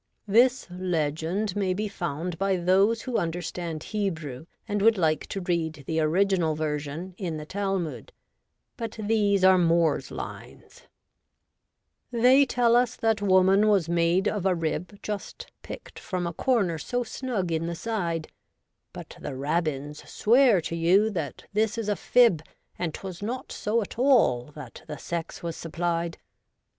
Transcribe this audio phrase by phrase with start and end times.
[0.27, 5.83] This legend may be found by those who understand Hebrew, and would like to read
[5.85, 8.11] the original version, in the Talmud;
[8.77, 10.81] but these are Moore's lines
[12.25, 16.79] —'They tell us that woman was made of a rib Just picked from a corner
[16.79, 18.27] so snug in the side;
[18.93, 22.41] But the Rabbins swear to you that this is a fib,
[22.79, 26.17] And 'twas not so at all that the sex was supplied.